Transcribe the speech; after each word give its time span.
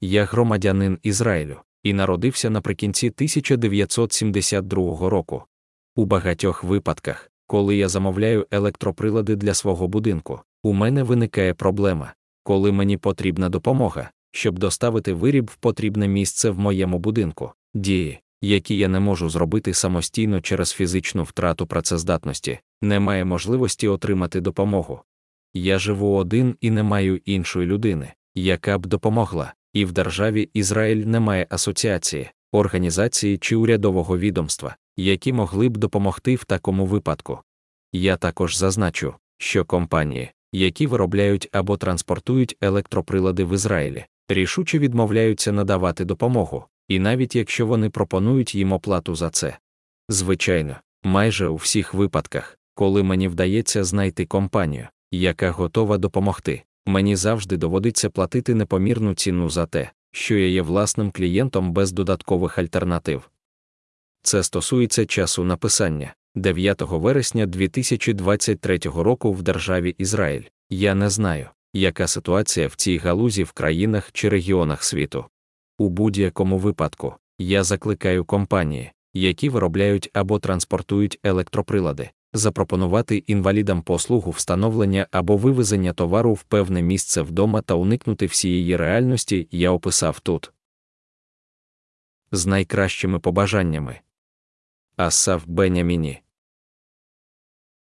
Я 0.00 0.24
громадянин 0.24 0.98
Ізраїлю 1.02 1.56
і 1.82 1.92
народився 1.92 2.50
наприкінці 2.50 3.06
1972 3.06 5.08
року. 5.08 5.42
У 5.96 6.04
багатьох 6.04 6.64
випадках, 6.64 7.30
коли 7.46 7.76
я 7.76 7.88
замовляю 7.88 8.46
електроприлади 8.50 9.36
для 9.36 9.54
свого 9.54 9.88
будинку, 9.88 10.40
у 10.62 10.72
мене 10.72 11.02
виникає 11.02 11.54
проблема, 11.54 12.14
коли 12.42 12.72
мені 12.72 12.96
потрібна 12.96 13.48
допомога, 13.48 14.10
щоб 14.30 14.58
доставити 14.58 15.12
виріб 15.12 15.50
в 15.50 15.56
потрібне 15.56 16.08
місце 16.08 16.50
в 16.50 16.58
моєму 16.58 16.98
будинку, 16.98 17.52
дії, 17.74 18.20
які 18.42 18.76
я 18.76 18.88
не 18.88 19.00
можу 19.00 19.28
зробити 19.28 19.74
самостійно 19.74 20.40
через 20.40 20.72
фізичну 20.72 21.22
втрату 21.22 21.66
працездатності, 21.66 22.58
немає 22.82 23.24
можливості 23.24 23.88
отримати 23.88 24.40
допомогу. 24.40 25.00
Я 25.54 25.78
живу 25.78 26.16
один 26.16 26.56
і 26.60 26.70
не 26.70 26.82
маю 26.82 27.16
іншої 27.16 27.66
людини, 27.66 28.12
яка 28.34 28.78
б 28.78 28.86
допомогла, 28.86 29.54
і 29.78 29.84
в 29.84 29.92
державі 29.92 30.48
Ізраїль 30.54 31.04
немає 31.04 31.46
асоціації, 31.50 32.30
організації 32.52 33.38
чи 33.38 33.56
урядового 33.56 34.18
відомства, 34.18 34.76
які 34.96 35.32
могли 35.32 35.68
б 35.68 35.76
допомогти 35.76 36.34
в 36.34 36.44
такому 36.44 36.86
випадку. 36.86 37.38
Я 37.92 38.16
також 38.16 38.56
зазначу, 38.56 39.14
що 39.38 39.64
компанії, 39.64 40.30
які 40.52 40.86
виробляють 40.86 41.48
або 41.52 41.76
транспортують 41.76 42.56
електроприлади 42.60 43.44
в 43.44 43.54
Ізраїлі, 43.54 44.04
рішуче 44.28 44.78
відмовляються 44.78 45.52
надавати 45.52 46.04
допомогу, 46.04 46.64
і 46.88 46.98
навіть 46.98 47.36
якщо 47.36 47.66
вони 47.66 47.90
пропонують 47.90 48.54
їм 48.54 48.72
оплату 48.72 49.14
за 49.14 49.30
це. 49.30 49.58
Звичайно, 50.08 50.76
майже 51.02 51.48
у 51.48 51.56
всіх 51.56 51.94
випадках, 51.94 52.58
коли 52.74 53.02
мені 53.02 53.28
вдається 53.28 53.84
знайти 53.84 54.26
компанію, 54.26 54.88
яка 55.10 55.50
готова 55.50 55.98
допомогти, 55.98 56.62
мені 56.88 57.16
завжди 57.16 57.56
доводиться 57.56 58.10
платити 58.10 58.54
непомірну 58.54 59.14
ціну 59.14 59.50
за 59.50 59.66
те, 59.66 59.90
що 60.12 60.36
я 60.36 60.48
є 60.48 60.62
власним 60.62 61.10
клієнтом 61.10 61.72
без 61.72 61.92
додаткових 61.92 62.58
альтернатив. 62.58 63.30
Це 64.22 64.42
стосується 64.42 65.06
часу 65.06 65.44
написання 65.44 66.14
9 66.34 66.82
вересня 66.82 67.46
2023 67.46 68.78
року 68.78 69.32
в 69.32 69.42
державі 69.42 69.94
Ізраїль. 69.98 70.42
Я 70.70 70.94
не 70.94 71.10
знаю, 71.10 71.48
яка 71.72 72.06
ситуація 72.06 72.66
в 72.66 72.74
цій 72.74 72.96
галузі 72.98 73.44
в 73.44 73.52
країнах 73.52 74.12
чи 74.12 74.28
регіонах 74.28 74.84
світу. 74.84 75.24
У 75.78 75.88
будь-якому 75.88 76.58
випадку 76.58 77.14
я 77.38 77.64
закликаю 77.64 78.24
компанії, 78.24 78.92
які 79.14 79.48
виробляють 79.48 80.10
або 80.12 80.38
транспортують 80.38 81.18
електроприлади, 81.22 82.10
запропонувати 82.32 83.16
інвалідам 83.16 83.82
послугу 83.82 84.30
встановлення 84.30 85.06
або 85.10 85.36
вивезення 85.36 85.92
товару 85.92 86.34
в 86.34 86.42
певне 86.42 86.82
місце 86.82 87.22
вдома 87.22 87.62
та 87.62 87.74
уникнути 87.74 88.26
всієї 88.26 88.76
реальності 88.76 89.48
я 89.50 89.70
описав 89.70 90.20
тут. 90.20 90.52
З 92.32 92.46
найкращими 92.46 93.18
побажаннями. 93.18 94.00
Асав 94.96 95.42
Беняміні 95.46 96.20